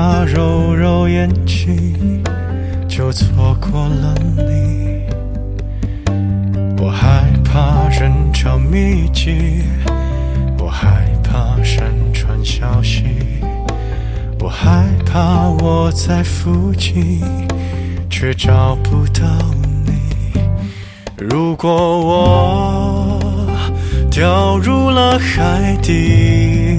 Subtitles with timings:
[0.00, 2.22] 怕揉揉眼睛
[2.88, 5.02] 就错过了你，
[6.80, 9.64] 我害怕人潮密集，
[10.60, 13.06] 我害怕山川消息，
[14.38, 17.20] 我害怕我在附近
[18.08, 19.26] 却找不到
[19.84, 20.40] 你。
[21.16, 21.68] 如果
[22.06, 23.18] 我
[24.08, 26.78] 掉入了海底，